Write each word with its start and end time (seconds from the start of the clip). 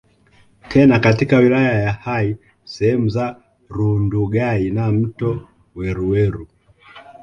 Tena 0.69 0.99
katika 0.99 1.37
wilaya 1.37 1.79
ya 1.81 1.91
Hai 1.93 2.37
sehemu 2.63 3.09
za 3.09 3.37
Rundugai 3.69 4.69
na 4.71 4.91
mto 4.91 5.47
Weruweru 5.75 6.47